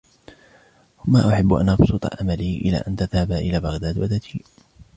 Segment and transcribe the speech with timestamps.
[1.05, 4.45] مَا أُحِبُّ أَنْ أَبْسُطَ أَمَلِي إلَى أَنْ تَذْهَبَ إلَى بَغْدَادَ وَتَجِيءَ